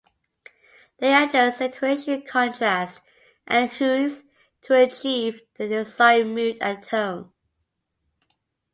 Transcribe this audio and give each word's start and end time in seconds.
They 0.97 1.13
adjust 1.15 1.59
saturation, 1.59 2.23
contrast, 2.23 3.01
and 3.45 3.69
hues 3.69 4.23
to 4.63 4.73
achieve 4.73 5.41
the 5.59 5.67
desired 5.67 6.25
mood 6.25 6.57
and 6.59 6.81
tone. 6.81 7.31